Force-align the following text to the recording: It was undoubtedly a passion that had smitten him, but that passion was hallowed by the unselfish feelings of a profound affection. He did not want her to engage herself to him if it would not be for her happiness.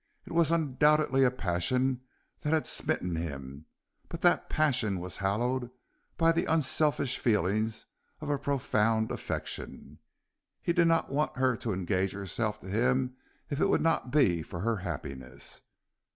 It 0.25 0.33
was 0.33 0.49
undoubtedly 0.51 1.23
a 1.23 1.29
passion 1.29 2.01
that 2.39 2.51
had 2.53 2.65
smitten 2.65 3.15
him, 3.17 3.67
but 4.09 4.21
that 4.21 4.49
passion 4.49 4.99
was 4.99 5.17
hallowed 5.17 5.69
by 6.17 6.31
the 6.31 6.45
unselfish 6.45 7.19
feelings 7.19 7.85
of 8.19 8.27
a 8.27 8.39
profound 8.39 9.11
affection. 9.11 9.99
He 10.59 10.73
did 10.73 10.87
not 10.87 11.11
want 11.11 11.37
her 11.37 11.55
to 11.57 11.71
engage 11.71 12.13
herself 12.13 12.59
to 12.61 12.67
him 12.67 13.15
if 13.51 13.61
it 13.61 13.69
would 13.69 13.81
not 13.81 14.09
be 14.09 14.41
for 14.41 14.61
her 14.61 14.77
happiness. 14.77 15.61